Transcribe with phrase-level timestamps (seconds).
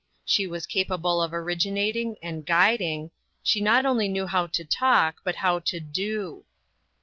[0.25, 3.11] She was capable of originating and guiding.
[3.43, 6.43] She not only knew how to talk, but how to do.